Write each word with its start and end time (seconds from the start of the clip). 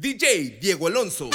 DJ 0.00 0.60
Diego 0.60 0.86
Alonso. 0.86 1.28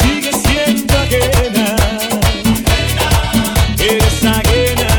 Sigue 0.00 0.32
siendo 0.32 0.94
aguena 0.96 1.76
Eres 3.80 4.22
guida 4.22 4.92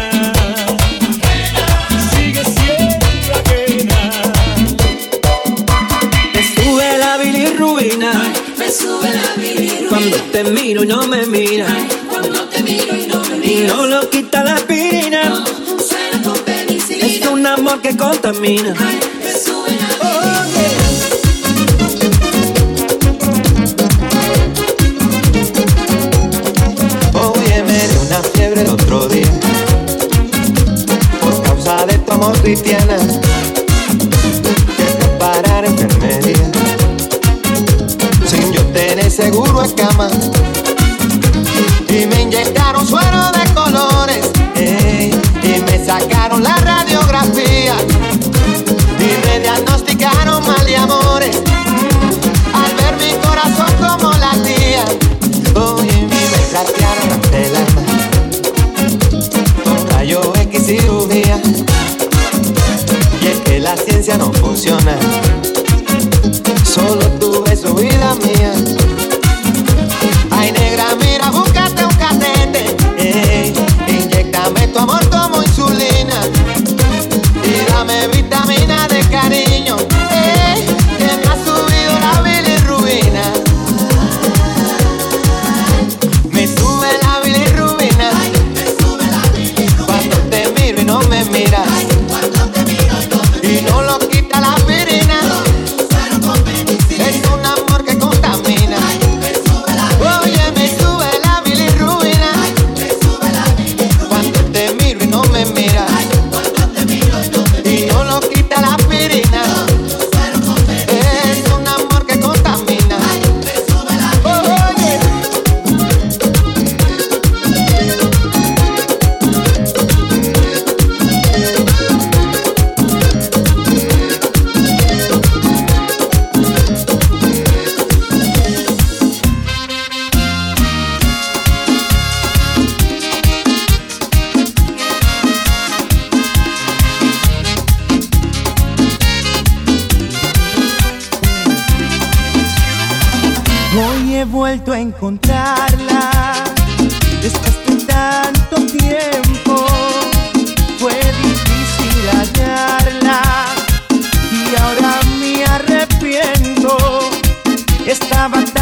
sigue 2.13 2.43
siendo 2.43 3.05
aguina 3.39 3.99
Me 6.33 6.43
sube 6.43 6.97
la 6.97 7.17
bilirrubina, 7.17 8.11
Me 8.57 8.69
sube 8.69 9.13
la 9.13 9.41
vilruina 9.41 9.87
Cuando 9.87 10.17
te 10.17 10.43
miro 10.43 10.83
y 10.83 10.87
no 10.87 11.07
me 11.07 11.25
mira. 11.25 11.67
Cuando 12.09 12.43
te 12.49 12.61
miro 12.63 12.97
y 12.97 13.07
no 13.07 13.21
me 13.21 13.35
miro 13.37 13.77
No 13.77 13.85
lo 13.87 14.09
quita 14.09 14.43
la 14.43 14.55
aspirina. 14.55 15.21
Un 15.35 16.21
con 16.21 16.45
venicina 16.45 17.05
Es 17.05 17.25
un 17.25 17.47
amor 17.47 17.79
que 17.81 17.95
contamina. 17.95 18.73
Me 19.23 19.31
sube 19.31 19.55
una 19.55 19.58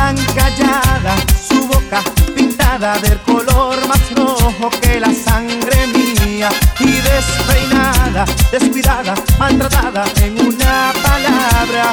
tan 0.08 0.16
callada, 0.36 1.16
su 1.50 1.68
boca 1.68 2.02
pintada 2.34 2.98
del 3.00 3.18
color 3.20 3.76
más 3.90 4.00
rojo 4.16 4.70
que 4.82 5.02
la 5.02 5.14
sangre 5.14 5.88
mía 5.88 6.50
y 6.80 6.92
despeinada, 7.10 8.26
descuidada, 8.50 9.16
maltratada 9.38 10.06
en 10.22 10.40
una 10.40 10.94
palabra 11.04 11.92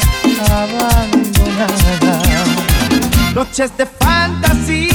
abandonada. 0.63 2.23
Noches 3.35 3.77
de 3.77 3.85
fantasía 3.87 4.94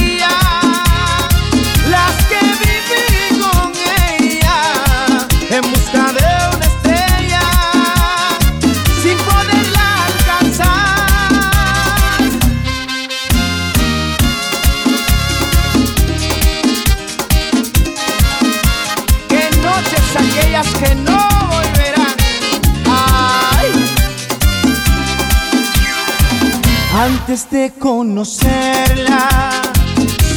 Antes 27.30 27.48
de 27.52 27.72
conocerla, 27.78 29.28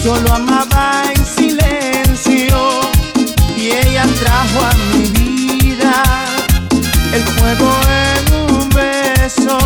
solo 0.03 0.31
amaba 0.31 1.01
en 1.11 1.25
silencio 1.25 2.55
y 3.57 3.71
ella 3.71 4.05
trajo 4.21 4.61
a 4.61 4.73
mi 4.75 5.05
vida 5.07 6.03
el 7.11 7.23
fuego 7.23 7.71
en 8.05 8.53
un 8.53 8.69
beso. 8.69 9.57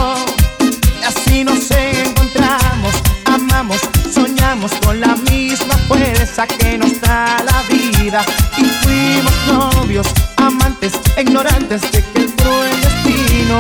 Y 1.01 1.03
así 1.03 1.43
nos 1.43 1.69
encontramos, 1.69 2.93
amamos, 3.25 3.81
soñamos 4.09 4.71
con 4.85 5.01
la 5.01 5.13
misma 5.29 5.75
fuerza 5.89 6.47
que 6.47 6.77
nos 6.77 7.01
da 7.01 7.43
la 7.43 7.61
vida 7.67 8.23
y 8.57 8.63
fuimos 8.63 9.33
novios, 9.47 10.07
amantes, 10.37 10.93
ignorantes 11.17 11.81
de 11.91 12.01
que 12.01 12.19
el 12.21 12.33
cruel 12.37 12.81
destino 12.81 13.59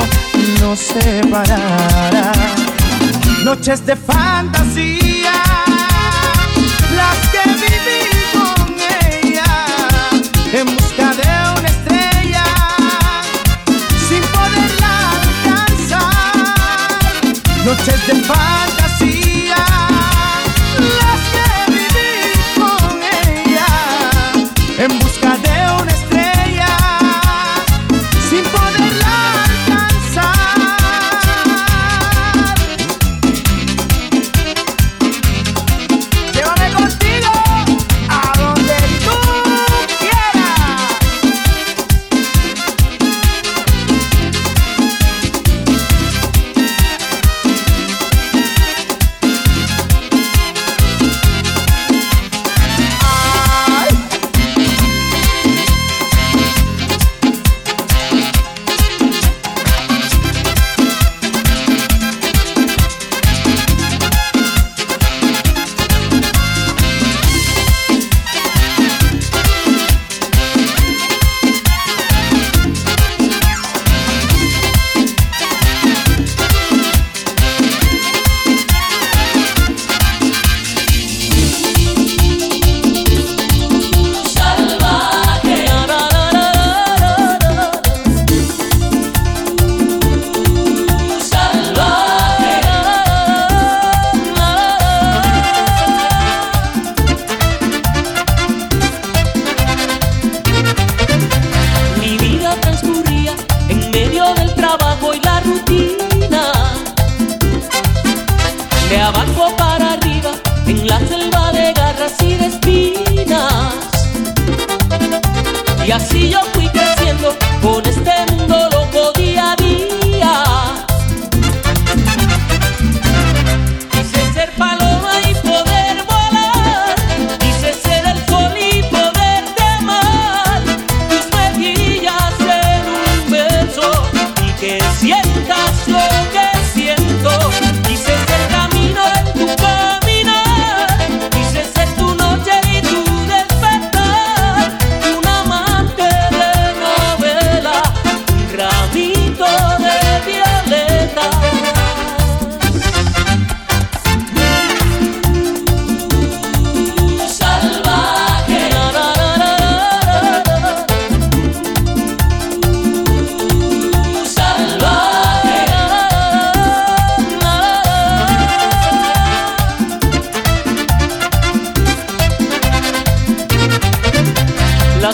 nos 0.61 0.79
separara 0.79 2.31
noches 3.43 3.85
de 3.85 3.95
fantasía, 3.95 5.31
las 6.95 7.17
que 7.31 7.41
viví 7.61 8.01
con 8.33 8.75
ella. 9.33 9.43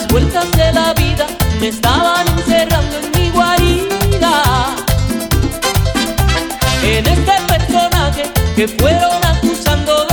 las 0.03 0.11
puertas 0.11 0.51
de 0.53 0.73
la 0.73 0.93
vida 0.93 1.27
me 1.59 1.67
estaban 1.67 2.27
encerrando 2.27 2.97
en 2.97 3.11
mi 3.11 3.29
guarida. 3.29 4.75
En 6.83 7.07
este 7.07 7.33
personaje 7.47 8.23
que 8.55 8.67
fueron 8.67 9.23
acusando 9.25 10.05
de 10.05 10.12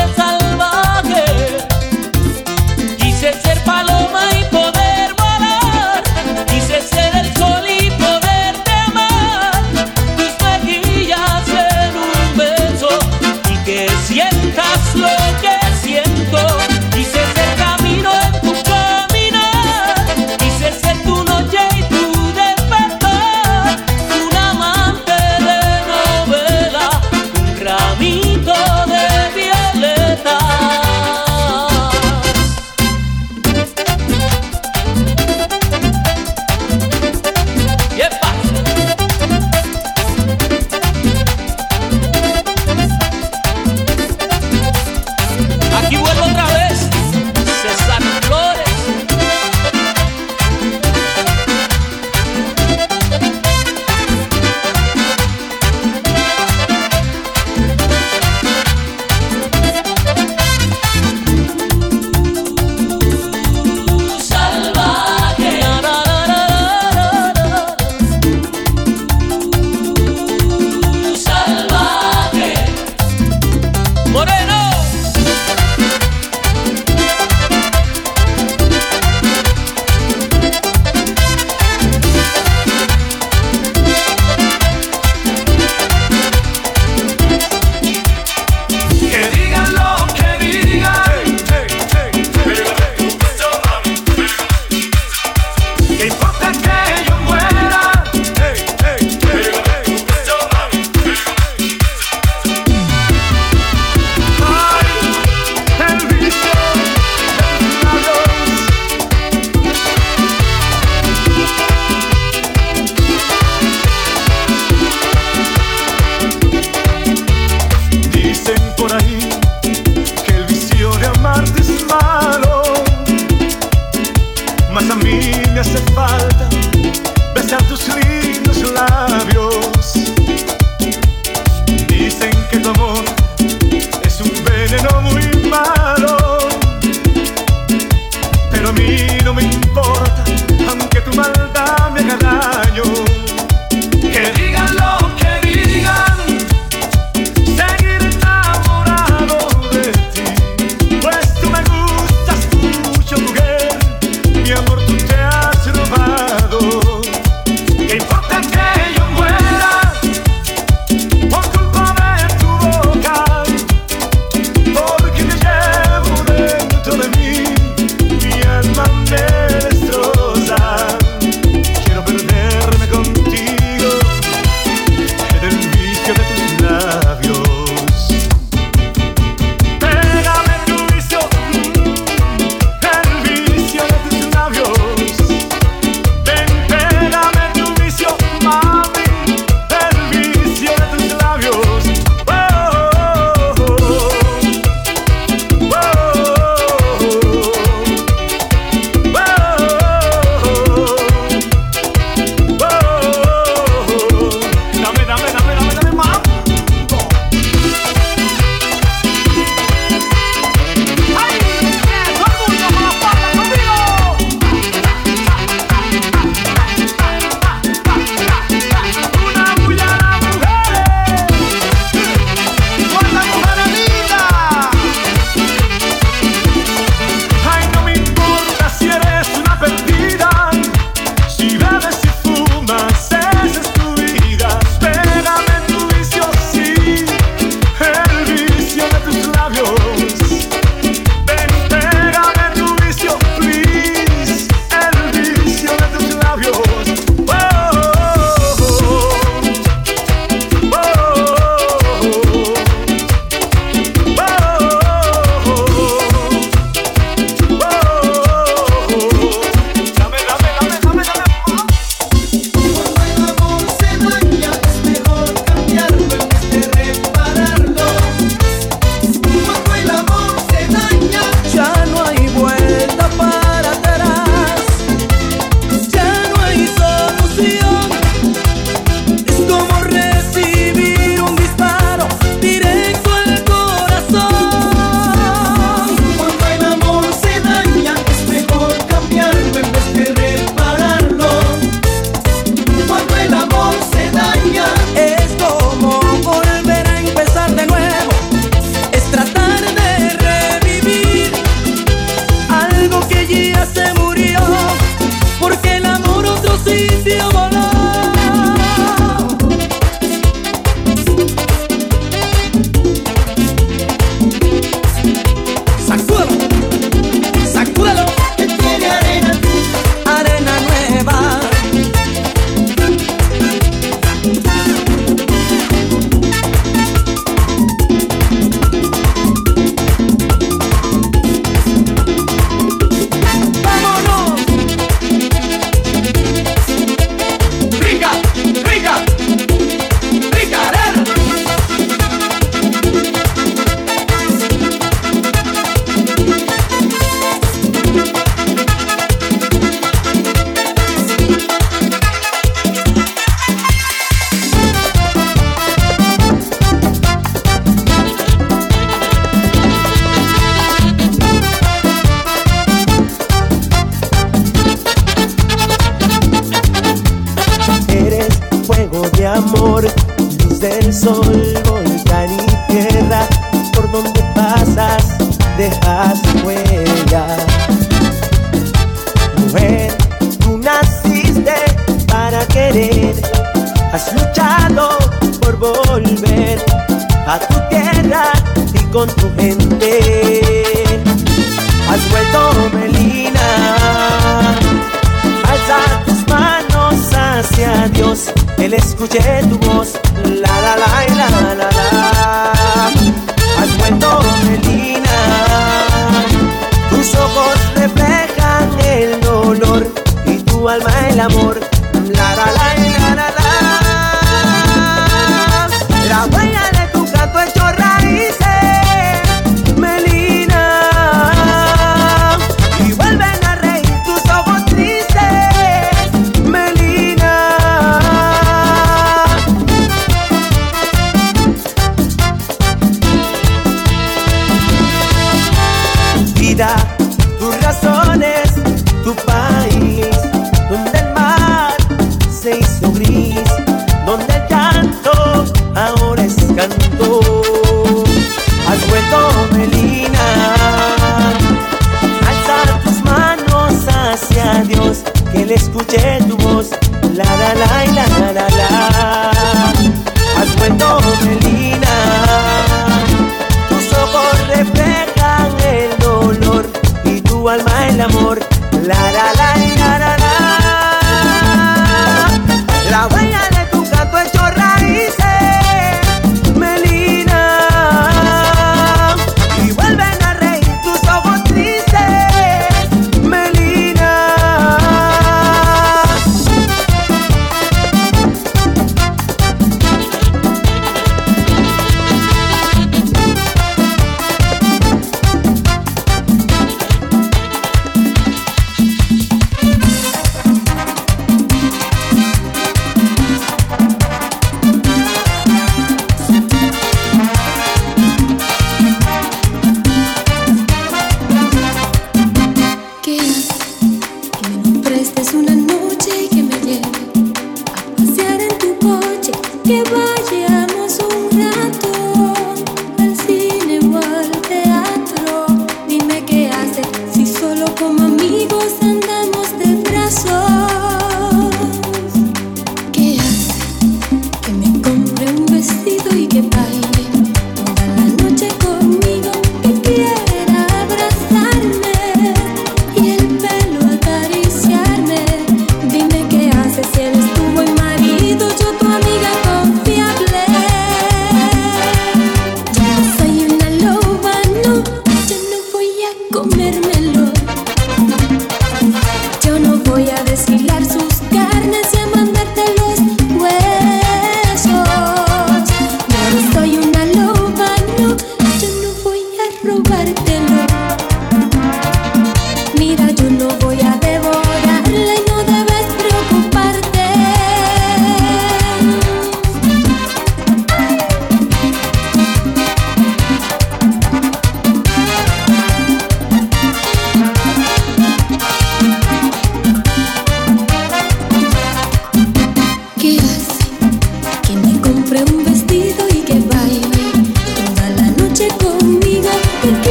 diablo. 239.53 240.10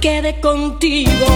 Quede 0.00 0.40
contigo. 0.40 1.26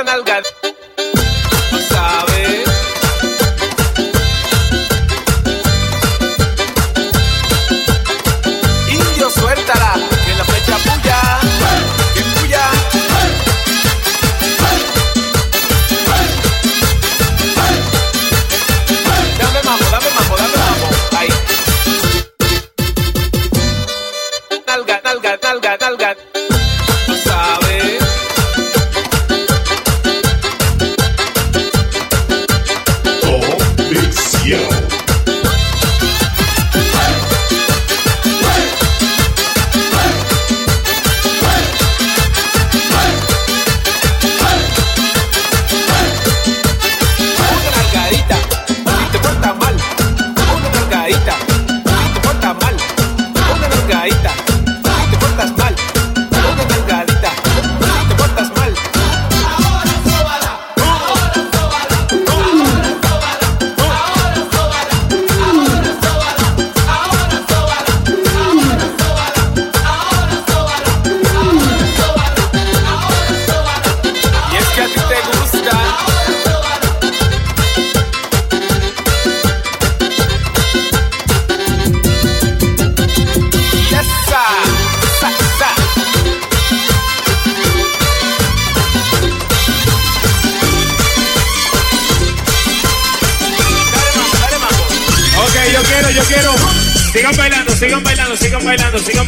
Una 0.00 0.12
nalga. 0.12 0.42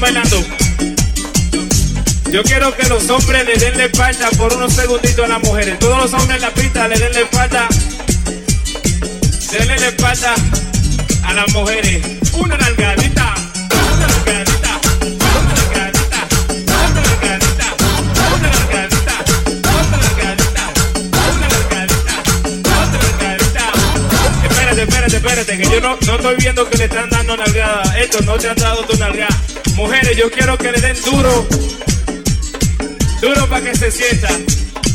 Bailando. 0.02 0.44
Yo 2.32 2.42
quiero 2.42 2.76
que 2.76 2.88
los 2.88 3.08
hombres 3.08 3.46
le 3.46 3.54
den 3.54 3.78
la 3.78 3.84
por 4.36 4.52
unos 4.52 4.72
segunditos 4.72 5.24
a 5.24 5.28
las 5.28 5.42
mujeres. 5.44 5.78
Todos 5.78 5.96
los 5.96 6.12
hombres 6.12 6.36
en 6.36 6.42
la 6.42 6.50
pista 6.50 6.88
le 6.88 6.98
den 6.98 7.12
la. 7.12 7.68
Denle 9.52 9.78
la 9.78 9.86
espalda 9.86 10.34
a 11.24 11.32
las 11.34 11.52
mujeres. 11.52 12.04
Una 12.32 12.56
nalgadita. 12.56 13.34
Una 13.70 14.06
nalgadita. 14.08 14.80
Una 15.38 15.54
nalgadita. 15.54 16.20
Una 16.66 17.00
nalgadita. 17.00 17.66
Una 18.34 18.48
nalgadita. 18.50 19.14
Una 21.28 21.46
nalgadita. 21.48 22.14
Otra 22.74 22.98
nalgadita. 23.06 23.64
Espérate, 24.48 24.82
espérate, 24.82 25.16
espérate, 25.16 25.58
que 25.58 25.64
yo 25.70 25.80
no, 25.80 25.96
no 26.06 26.16
estoy 26.16 26.36
viendo 26.38 26.68
que 26.68 26.78
le 26.78 26.84
están 26.86 27.08
dando 27.08 27.36
nalgada. 27.36 27.82
Esto 28.00 28.20
no 28.22 28.34
te 28.36 28.48
han 28.48 28.56
dado 28.56 28.84
tu 28.84 28.96
nalgada. 28.96 29.38
Mujeres, 29.76 30.16
yo 30.16 30.30
quiero 30.30 30.56
que 30.58 30.70
le 30.70 30.80
den 30.80 30.96
duro. 31.02 31.46
Duro 33.20 33.48
para 33.48 33.64
que 33.64 33.74
se 33.74 33.90
sienta. 33.90 34.28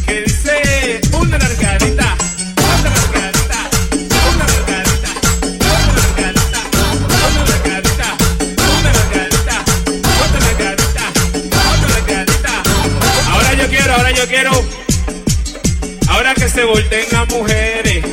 Que 0.05 0.21
dice 0.21 1.01
una 1.13 1.38
nalgadita. 1.38 2.15
Otra 2.55 2.89
nalgadita. 2.89 3.69
Una 4.34 4.45
nalgadita. 4.45 5.11
Otra 5.73 5.93
nalgadita. 5.97 6.59
Una 7.07 7.43
nalgadita. 7.49 8.09
Una 8.75 8.91
nalgadita. 8.93 9.57
Otra 10.23 10.39
nalgadita. 10.39 11.05
Otra 11.73 11.89
nalgadita. 11.89 12.53
Ahora 13.32 13.53
yo 13.53 13.67
quiero, 13.69 13.93
ahora 13.93 14.11
yo 14.11 14.28
quiero. 14.28 14.51
Ahora 16.09 16.34
que 16.34 16.47
se 16.49 16.63
volteen 16.63 17.05
las 17.11 17.28
mujeres. 17.30 18.05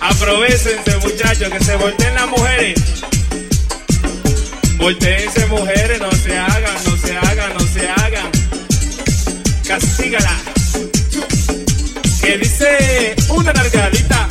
Aprovechense, 0.00 0.96
muchachos, 1.02 1.48
que 1.50 1.64
se 1.64 1.76
volteen 1.76 2.14
las 2.14 2.28
mujeres. 2.28 2.74
Volteense, 4.84 5.46
mujeres, 5.46 5.98
no 5.98 6.12
se 6.12 6.36
hagan, 6.36 6.74
no 6.84 6.96
se 6.98 7.16
hagan, 7.16 7.54
no 7.54 7.60
se 7.60 7.88
hagan. 7.88 8.30
Castígala. 9.66 10.36
Que 12.20 12.36
dice 12.36 13.16
una 13.30 13.54
nalgadita, 13.54 14.28